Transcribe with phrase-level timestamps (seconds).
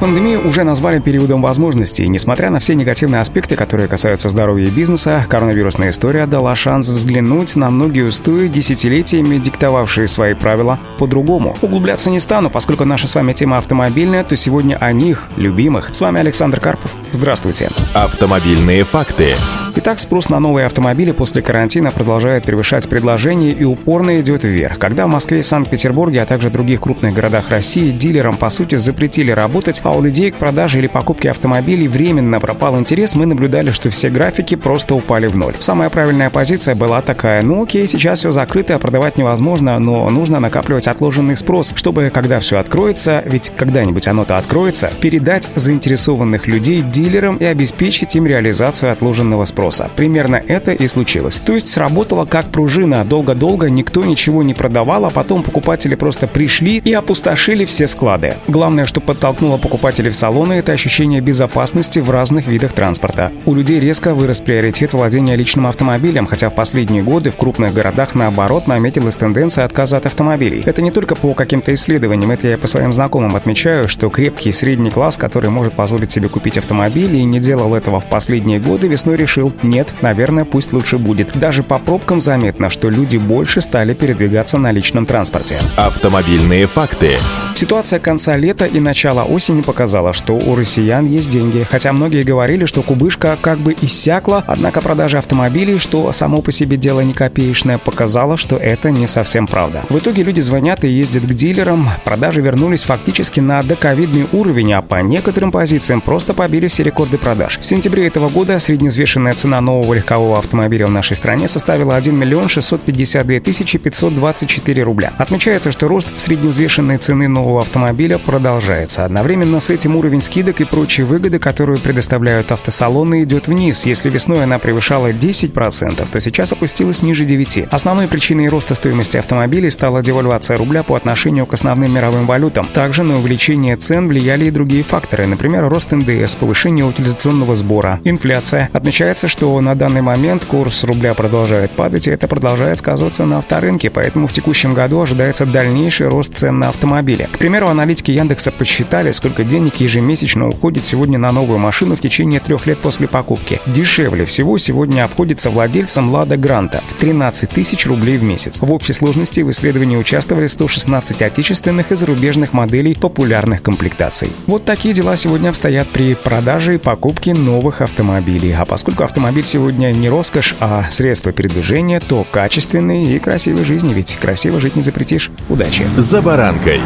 [0.00, 2.08] Пандемию уже назвали периодом возможностей.
[2.08, 7.54] Несмотря на все негативные аспекты, которые касаются здоровья и бизнеса, коронавирусная история дала шанс взглянуть
[7.54, 11.54] на многие устои, десятилетиями диктовавшие свои правила по-другому.
[11.60, 15.94] Углубляться не стану, поскольку наша с вами тема автомобильная, то сегодня о них, любимых.
[15.94, 16.94] С вами Александр Карпов.
[17.12, 17.68] Здравствуйте.
[17.94, 19.34] Автомобильные факты.
[19.76, 24.78] Итак, спрос на новые автомобили после карантина продолжает превышать предложение и упорно идет вверх.
[24.78, 29.30] Когда в Москве и Санкт-Петербурге, а также других крупных городах России дилерам, по сути, запретили
[29.30, 33.90] работать, а у людей к продаже или покупке автомобилей временно пропал интерес, мы наблюдали, что
[33.90, 35.54] все графики просто упали в ноль.
[35.60, 40.40] Самая правильная позиция была такая, ну окей, сейчас все закрыто, а продавать невозможно, но нужно
[40.40, 47.36] накапливать отложенный спрос, чтобы, когда все откроется, ведь когда-нибудь оно-то откроется, передать заинтересованных людей дилерам
[47.36, 49.90] и обеспечить им реализацию отложенного спроса.
[49.96, 51.38] Примерно это и случилось.
[51.38, 53.04] То есть сработало как пружина.
[53.04, 58.34] Долго-долго никто ничего не продавал, а потом покупатели просто пришли и опустошили все склады.
[58.48, 63.32] Главное, что подтолкнуло покупателей в салоны, это ощущение безопасности в разных видах транспорта.
[63.46, 68.14] У людей резко вырос приоритет владения личным автомобилем, хотя в последние годы в крупных городах
[68.14, 70.62] наоборот наметилась тенденция отказа от автомобилей.
[70.66, 74.90] Это не только по каким-то исследованиям, это я по своим знакомым отмечаю, что крепкий средний
[74.90, 79.16] класс, который может позволить себе купить автомобиль и не делал этого в последние годы, весной
[79.16, 81.38] решил, нет, наверное, пусть лучше будет.
[81.38, 85.56] Даже по пробкам заметно, что люди больше стали передвигаться на личном транспорте.
[85.76, 87.16] Автомобильные факты.
[87.54, 91.66] Ситуация конца лета и начала осени показала, что у россиян есть деньги.
[91.70, 96.76] Хотя многие говорили, что кубышка как бы иссякла, однако продажа автомобилей, что само по себе
[96.76, 99.84] дело не копеечное, показало, что это не совсем правда.
[99.90, 104.80] В итоге люди звонят и ездят к дилерам, продажи вернулись фактически на доковидный уровень, а
[104.80, 107.58] по некоторым позициям просто побили все рекорды продаж.
[107.58, 112.48] В сентябре этого года средневзвешенная цена нового легкового автомобиля в нашей стране составила 1 миллион
[112.48, 115.12] 652 тысячи 524 рубля.
[115.18, 119.04] Отмечается, что рост средневзвешенной цены нового автомобиля продолжается.
[119.04, 123.86] Одновременно с этим уровень скидок и прочие выгоды, которые предоставляют автосалоны, идет вниз.
[123.86, 127.68] Если весной она превышала 10%, то сейчас опустилась ниже 9%.
[127.70, 132.66] Основной причиной роста стоимости автомобилей стала девальвация рубля по отношению к основным мировым валютам.
[132.66, 138.70] Также на увеличение цен влияли и другие факторы, например, рост НДС, повышение утилизационного сбора, инфляция.
[138.72, 143.90] Отмечается, что на данный момент курс рубля продолжает падать, и это продолжает сказываться на авторынке,
[143.90, 147.28] поэтому в текущем году ожидается дальнейший рост цен на автомобили.
[147.32, 152.40] К примеру, аналитики Яндекса подсчитали, сколько денег ежемесячно уходит сегодня на новую машину в течение
[152.40, 153.60] трех лет после покупки.
[153.66, 158.60] Дешевле всего сегодня обходится владельцам Лада Гранта в 13 тысяч рублей в месяц.
[158.60, 164.30] В общей сложности в исследовании участвовали 116 отечественных и зарубежных моделей популярных комплектаций.
[164.46, 168.52] Вот такие дела сегодня обстоят при продаже и покупке новых автомобилей.
[168.52, 174.16] А поскольку автомобиль сегодня не роскошь, а средство передвижения, то качественной и красивой жизни, ведь
[174.16, 175.30] красиво жить не запретишь.
[175.48, 175.86] Удачи!
[175.96, 176.80] За баранкой.